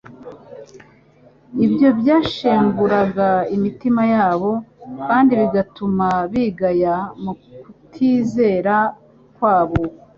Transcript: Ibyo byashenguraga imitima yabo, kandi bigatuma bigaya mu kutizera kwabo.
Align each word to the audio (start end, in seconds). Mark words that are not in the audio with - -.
Ibyo 1.65 1.89
byashenguraga 1.99 3.29
imitima 3.55 4.01
yabo, 4.13 4.51
kandi 5.07 5.31
bigatuma 5.41 6.07
bigaya 6.31 6.95
mu 7.23 7.33
kutizera 7.41 8.75
kwabo. 9.35 9.81